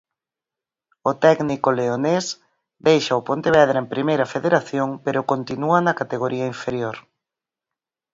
O 1.09 1.11
técnico 1.25 1.69
leonés 1.79 2.25
deixa 2.87 3.19
o 3.19 3.25
Pontevedra 3.29 3.77
en 3.79 3.87
Primeira 3.93 4.25
Federación, 4.33 4.89
pero 5.05 5.29
continúa 5.31 5.77
na 5.81 5.97
categoría 6.01 6.45
inferior. 6.53 6.97